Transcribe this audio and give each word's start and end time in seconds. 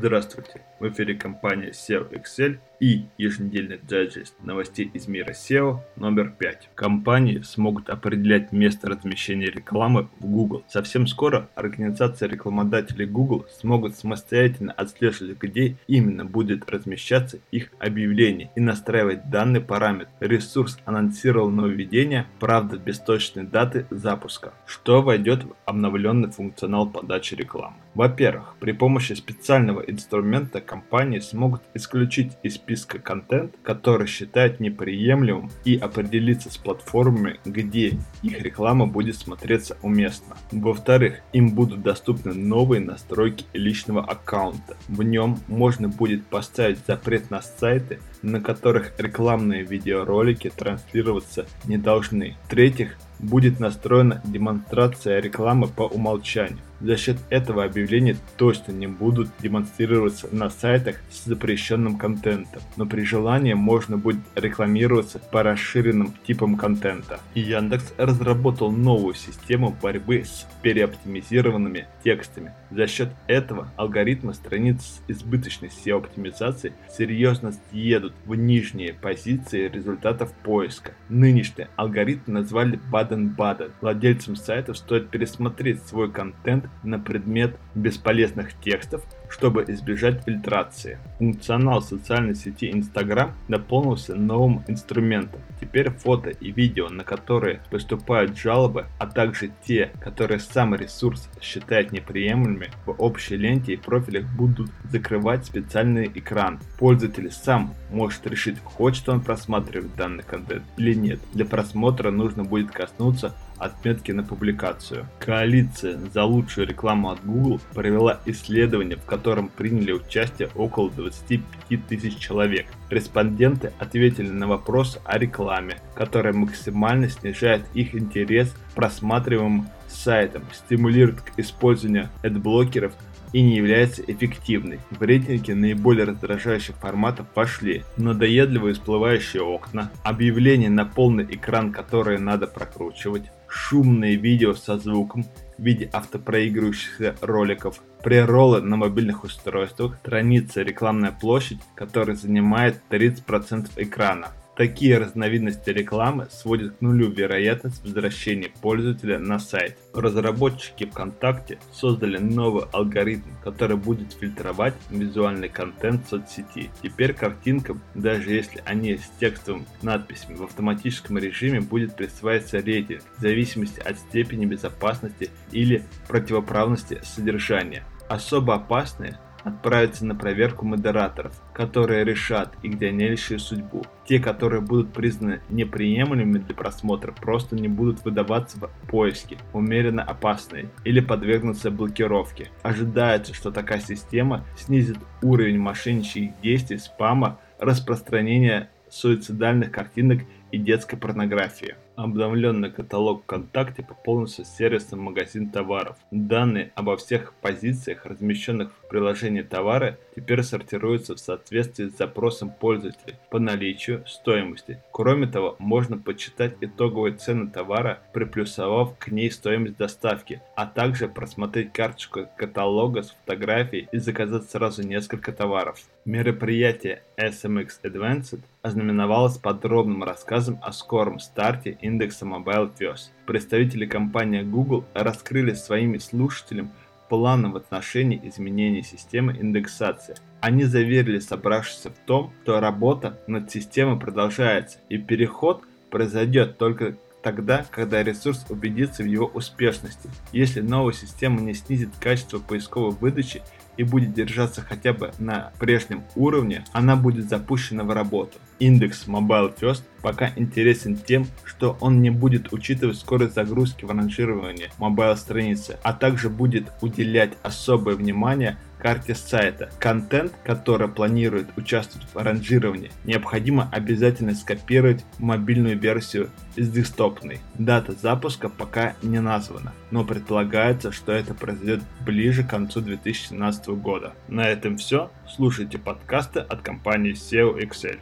Здравствуйте! 0.00 0.64
В 0.80 0.88
эфире 0.88 1.14
компания 1.14 1.72
SEO 1.72 2.10
Excel 2.10 2.58
и 2.80 3.04
еженедельный 3.18 3.78
дайджест 3.86 4.34
новостей 4.42 4.90
из 4.94 5.06
мира 5.06 5.32
SEO 5.32 5.80
номер 5.96 6.32
5. 6.38 6.70
Компании 6.74 7.42
смогут 7.42 7.90
определять 7.90 8.50
место 8.52 8.88
размещения 8.88 9.50
рекламы 9.50 10.08
в 10.18 10.26
Google. 10.26 10.64
Совсем 10.68 11.06
скоро 11.06 11.50
организация 11.54 12.30
рекламодателей 12.30 13.04
Google 13.04 13.44
смогут 13.60 13.96
самостоятельно 13.96 14.72
отслеживать, 14.72 15.36
где 15.38 15.76
именно 15.86 16.24
будет 16.24 16.66
размещаться 16.70 17.40
их 17.50 17.70
объявление 17.78 18.50
и 18.56 18.60
настраивать 18.60 19.28
данный 19.28 19.60
параметр. 19.60 20.10
Ресурс 20.20 20.78
анонсировал 20.86 21.50
нововведение, 21.50 22.26
правда 22.38 22.78
без 22.78 22.98
точной 22.98 23.44
даты 23.44 23.86
запуска, 23.90 24.54
что 24.64 25.02
войдет 25.02 25.44
в 25.44 25.54
обновленный 25.66 26.30
функционал 26.30 26.88
подачи 26.88 27.34
рекламы. 27.34 27.76
Во-первых, 27.94 28.54
при 28.60 28.72
помощи 28.72 29.12
специального 29.12 29.80
инструмента 29.80 30.60
компании 30.70 31.18
смогут 31.18 31.62
исключить 31.74 32.38
из 32.44 32.54
списка 32.54 33.00
контент, 33.00 33.56
который 33.64 34.06
считают 34.06 34.60
неприемлемым 34.60 35.50
и 35.64 35.76
определиться 35.76 36.48
с 36.48 36.56
платформами, 36.56 37.40
где 37.44 37.98
их 38.22 38.40
реклама 38.40 38.86
будет 38.86 39.16
смотреться 39.16 39.76
уместно. 39.82 40.36
Во-вторых, 40.52 41.22
им 41.32 41.56
будут 41.56 41.82
доступны 41.82 42.34
новые 42.34 42.80
настройки 42.80 43.46
личного 43.52 44.04
аккаунта. 44.04 44.76
В 44.86 45.02
нем 45.02 45.40
можно 45.48 45.88
будет 45.88 46.24
поставить 46.26 46.78
запрет 46.86 47.32
на 47.32 47.42
сайты, 47.42 47.98
на 48.22 48.40
которых 48.40 48.92
рекламные 48.98 49.62
видеоролики 49.62 50.50
транслироваться 50.50 51.46
не 51.64 51.78
должны. 51.78 52.36
В-третьих, 52.44 52.96
будет 53.22 53.60
настроена 53.60 54.20
демонстрация 54.24 55.20
рекламы 55.20 55.68
по 55.68 55.82
умолчанию. 55.82 56.58
За 56.80 56.96
счет 56.96 57.18
этого 57.28 57.64
объявления 57.64 58.16
точно 58.38 58.72
не 58.72 58.86
будут 58.86 59.28
демонстрироваться 59.40 60.28
на 60.32 60.48
сайтах 60.48 60.96
с 61.10 61.26
запрещенным 61.26 61.98
контентом, 61.98 62.62
но 62.78 62.86
при 62.86 63.04
желании 63.04 63.52
можно 63.52 63.98
будет 63.98 64.20
рекламироваться 64.34 65.18
по 65.18 65.42
расширенным 65.42 66.14
типам 66.26 66.56
контента. 66.56 67.20
И 67.34 67.40
Яндекс 67.40 67.92
разработал 67.98 68.72
новую 68.72 69.14
систему 69.14 69.76
борьбы 69.82 70.24
с 70.24 70.46
переоптимизированными 70.62 71.86
текстами. 72.02 72.54
За 72.70 72.86
счет 72.86 73.10
этого 73.26 73.68
алгоритмы 73.76 74.32
страниц 74.32 74.80
с 74.80 75.10
избыточной 75.10 75.68
SEO-оптимизацией 75.68 76.72
серьезно 76.96 77.52
съедут 77.70 78.09
в 78.26 78.34
нижние 78.34 78.94
позиции 78.94 79.68
результатов 79.68 80.32
поиска. 80.42 80.92
Нынешний 81.08 81.66
алгоритм 81.76 82.32
назвали 82.32 82.78
Баден-Баден. 82.90 83.72
Владельцам 83.80 84.36
сайтов 84.36 84.78
стоит 84.78 85.10
пересмотреть 85.10 85.82
свой 85.84 86.10
контент 86.10 86.66
на 86.82 86.98
предмет 86.98 87.56
бесполезных 87.74 88.52
текстов, 88.60 89.04
чтобы 89.30 89.64
избежать 89.68 90.24
фильтрации. 90.24 90.98
Функционал 91.18 91.80
социальной 91.80 92.34
сети 92.34 92.70
Instagram 92.70 93.32
дополнился 93.48 94.14
новым 94.14 94.62
инструментом. 94.68 95.40
Теперь 95.60 95.90
фото 95.90 96.30
и 96.30 96.50
видео, 96.50 96.88
на 96.88 97.04
которые 97.04 97.60
поступают 97.70 98.36
жалобы, 98.36 98.86
а 98.98 99.06
также 99.06 99.50
те, 99.64 99.92
которые 100.00 100.40
сам 100.40 100.74
ресурс 100.74 101.28
считает 101.40 101.92
неприемлемыми, 101.92 102.70
в 102.86 102.94
общей 102.98 103.36
ленте 103.36 103.74
и 103.74 103.76
профилях 103.76 104.26
будут 104.34 104.70
закрывать 104.90 105.46
специальный 105.46 106.10
экран. 106.14 106.58
Пользователь 106.78 107.30
сам 107.30 107.74
может 107.90 108.26
решить, 108.26 108.58
хочет 108.62 109.08
он 109.08 109.20
просматривать 109.20 109.94
данный 109.94 110.24
контент 110.24 110.64
или 110.76 110.94
нет. 110.94 111.20
Для 111.32 111.44
просмотра 111.44 112.10
нужно 112.10 112.44
будет 112.44 112.70
коснуться 112.70 113.34
отметки 113.60 114.12
на 114.12 114.22
публикацию. 114.22 115.06
Коалиция 115.18 115.98
за 116.12 116.24
лучшую 116.24 116.66
рекламу 116.66 117.10
от 117.10 117.24
Google 117.24 117.60
провела 117.74 118.20
исследование, 118.26 118.96
в 118.96 119.04
котором 119.04 119.48
приняли 119.48 119.92
участие 119.92 120.48
около 120.54 120.90
25 120.90 121.86
тысяч 121.86 122.16
человек. 122.16 122.66
Респонденты 122.88 123.72
ответили 123.78 124.30
на 124.30 124.48
вопрос 124.48 124.98
о 125.04 125.18
рекламе, 125.18 125.76
которая 125.94 126.32
максимально 126.32 127.08
снижает 127.08 127.62
их 127.74 127.94
интерес 127.94 128.50
к 128.50 128.74
просматриваемым 128.74 129.68
сайтам, 129.88 130.42
стимулирует 130.52 131.20
к 131.20 131.38
использованию 131.38 132.08
адблокеров 132.22 132.94
и 133.32 133.42
не 133.42 133.56
является 133.56 134.02
эффективной. 134.02 134.80
В 134.90 135.02
рейтинге 135.02 135.54
наиболее 135.54 136.04
раздражающих 136.04 136.76
форматов 136.76 137.26
пошли 137.28 137.82
надоедливые 137.96 138.74
всплывающие 138.74 139.42
окна, 139.42 139.90
объявления 140.02 140.70
на 140.70 140.84
полный 140.84 141.24
экран, 141.24 141.72
которые 141.72 142.18
надо 142.18 142.46
прокручивать, 142.46 143.30
шумные 143.48 144.16
видео 144.16 144.54
со 144.54 144.78
звуком 144.78 145.24
в 145.58 145.62
виде 145.62 145.90
автопроигрывающихся 145.92 147.16
роликов, 147.20 147.80
прероллы 148.02 148.62
на 148.62 148.76
мобильных 148.76 149.24
устройствах, 149.24 149.96
страница 150.00 150.62
рекламная 150.62 151.12
площадь, 151.12 151.60
которая 151.74 152.16
занимает 152.16 152.80
30% 152.90 153.70
экрана, 153.76 154.28
Такие 154.60 154.98
разновидности 154.98 155.70
рекламы 155.70 156.28
сводят 156.30 156.76
к 156.76 156.80
нулю 156.82 157.10
вероятность 157.10 157.82
возвращения 157.82 158.50
пользователя 158.60 159.18
на 159.18 159.38
сайт. 159.38 159.78
Разработчики 159.94 160.84
ВКонтакте 160.84 161.58
создали 161.72 162.18
новый 162.18 162.66
алгоритм, 162.70 163.30
который 163.42 163.78
будет 163.78 164.12
фильтровать 164.12 164.74
визуальный 164.90 165.48
контент 165.48 166.06
соцсети. 166.06 166.68
Теперь 166.82 167.14
картинкам, 167.14 167.80
даже 167.94 168.34
если 168.34 168.62
они 168.66 168.98
с 168.98 169.10
текстовыми 169.18 169.64
надписями 169.80 170.34
в 170.34 170.42
автоматическом 170.42 171.16
режиме, 171.16 171.62
будет 171.62 171.96
присваиваться 171.96 172.58
рейтинг 172.58 173.00
в 173.16 173.20
зависимости 173.22 173.80
от 173.80 173.98
степени 173.98 174.44
безопасности 174.44 175.30
или 175.52 175.84
противоправности 176.06 177.00
содержания. 177.02 177.82
Особо 178.10 178.56
опасные 178.56 179.18
отправятся 179.44 180.04
на 180.04 180.14
проверку 180.14 180.66
модераторов, 180.66 181.40
которые 181.52 182.04
решат 182.04 182.54
их 182.62 182.78
дальнейшую 182.78 183.40
судьбу. 183.40 183.84
Те, 184.06 184.18
которые 184.18 184.60
будут 184.60 184.92
признаны 184.92 185.40
неприемлемыми 185.48 186.38
для 186.38 186.54
просмотра, 186.54 187.12
просто 187.12 187.56
не 187.56 187.68
будут 187.68 188.04
выдаваться 188.04 188.58
в 188.58 188.68
поиске, 188.88 189.38
умеренно 189.52 190.02
опасные, 190.02 190.70
или 190.84 191.00
подвергнуться 191.00 191.70
блокировке. 191.70 192.50
Ожидается, 192.62 193.34
что 193.34 193.50
такая 193.50 193.80
система 193.80 194.44
снизит 194.56 194.98
уровень 195.22 195.58
мошеннических 195.58 196.40
действий, 196.42 196.78
спама, 196.78 197.38
распространения 197.58 198.70
суицидальных 198.88 199.70
картинок 199.70 200.22
и 200.50 200.58
детской 200.58 200.96
порнографии. 200.96 201.76
Обновленный 202.00 202.70
каталог 202.70 203.24
ВКонтакте 203.24 203.82
пополнился 203.82 204.42
сервисом 204.42 205.00
магазин 205.00 205.50
товаров. 205.50 205.98
Данные 206.10 206.72
обо 206.74 206.96
всех 206.96 207.34
позициях, 207.42 208.06
размещенных 208.06 208.72
в 208.72 208.88
приложении 208.88 209.42
товара, 209.42 209.98
теперь 210.16 210.42
сортируются 210.42 211.14
в 211.14 211.20
соответствии 211.20 211.88
с 211.90 211.98
запросом 211.98 212.52
пользователей 212.52 213.16
по 213.28 213.38
наличию 213.38 214.02
стоимости. 214.06 214.82
Кроме 214.92 215.26
того, 215.26 215.56
можно 215.58 215.98
почитать 215.98 216.54
итоговые 216.62 217.16
цены 217.16 217.50
товара, 217.50 217.98
приплюсовав 218.14 218.96
к 218.96 219.08
ней 219.08 219.30
стоимость 219.30 219.76
доставки, 219.76 220.40
а 220.56 220.64
также 220.64 221.06
просмотреть 221.06 221.74
карточку 221.74 222.28
каталога 222.38 223.02
с 223.02 223.10
фотографией 223.10 223.88
и 223.92 223.98
заказать 223.98 224.48
сразу 224.48 224.88
несколько 224.88 225.32
товаров. 225.32 225.78
Мероприятие 226.06 227.02
SMX 227.18 227.82
Advanced 227.82 228.40
ознаменовалось 228.62 229.38
подробным 229.38 230.02
рассказом 230.02 230.58
о 230.62 230.72
скором 230.72 231.18
старте 231.18 231.76
индекса 231.90 232.24
Mobile 232.24 232.70
First. 232.78 233.10
Представители 233.26 233.86
компании 233.86 234.42
Google 234.42 234.84
раскрыли 234.94 235.54
своими 235.54 235.98
слушателям 235.98 236.72
планы 237.08 237.48
в 237.48 237.56
отношении 237.56 238.20
изменения 238.24 238.82
системы 238.82 239.32
индексации. 239.32 240.14
Они 240.40 240.64
заверили 240.64 241.18
собравшихся 241.18 241.90
в 241.90 241.98
том, 242.06 242.32
что 242.42 242.60
работа 242.60 243.18
над 243.26 243.50
системой 243.50 243.98
продолжается 243.98 244.78
и 244.88 244.96
переход 244.96 245.64
произойдет 245.90 246.56
только 246.56 246.96
тогда, 247.22 247.64
когда 247.70 248.02
ресурс 248.02 248.46
убедится 248.48 249.02
в 249.02 249.06
его 249.06 249.26
успешности. 249.26 250.08
Если 250.32 250.60
новая 250.60 250.92
система 250.92 251.40
не 251.40 251.54
снизит 251.54 251.90
качество 252.00 252.38
поисковой 252.38 252.92
выдачи 252.92 253.42
и 253.76 253.82
будет 253.82 254.12
держаться 254.12 254.62
хотя 254.62 254.92
бы 254.92 255.12
на 255.18 255.52
прежнем 255.58 256.04
уровне, 256.14 256.64
она 256.72 256.96
будет 256.96 257.28
запущена 257.28 257.84
в 257.84 257.90
работу. 257.90 258.38
Индекс 258.58 259.06
Mobile 259.06 259.56
First 259.58 259.82
пока 260.02 260.30
интересен 260.36 260.96
тем, 260.96 261.26
что 261.44 261.78
он 261.80 262.02
не 262.02 262.10
будет 262.10 262.52
учитывать 262.52 262.98
скорость 262.98 263.34
загрузки 263.34 263.84
в 263.84 263.90
ранжировании 263.90 264.70
mobile 264.78 265.16
страницы, 265.16 265.78
а 265.82 265.92
также 265.92 266.28
будет 266.28 266.70
уделять 266.82 267.32
особое 267.42 267.94
внимание 267.94 268.58
карте 268.80 269.14
сайта. 269.14 269.70
Контент, 269.78 270.32
который 270.44 270.88
планирует 270.88 271.48
участвовать 271.56 272.08
в 272.12 272.16
ранжировании, 272.16 272.90
необходимо 273.04 273.68
обязательно 273.70 274.34
скопировать 274.34 275.04
мобильную 275.18 275.78
версию 275.78 276.30
из 276.56 276.70
десктопной. 276.70 277.40
Дата 277.54 277.92
запуска 277.92 278.48
пока 278.48 278.94
не 279.02 279.20
названа, 279.20 279.72
но 279.90 280.04
предполагается, 280.04 280.92
что 280.92 281.12
это 281.12 281.34
произойдет 281.34 281.80
ближе 282.04 282.42
к 282.42 282.50
концу 282.50 282.80
2017 282.80 283.68
года. 283.68 284.14
На 284.28 284.48
этом 284.48 284.76
все. 284.76 285.10
Слушайте 285.28 285.78
подкасты 285.78 286.40
от 286.40 286.62
компании 286.62 287.12
SEO 287.12 287.58
Excel. 287.60 287.98